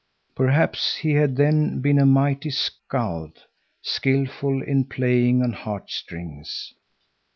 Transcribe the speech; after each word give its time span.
Perhaps 0.33 0.95
he 0.95 1.11
had 1.13 1.35
then 1.35 1.79
been 1.79 1.99
a 1.99 2.07
mighty 2.07 2.49
skald, 2.49 3.43
skilful 3.83 4.63
in 4.63 4.85
playing 4.85 5.43
on 5.43 5.53
heartstrings. 5.53 6.73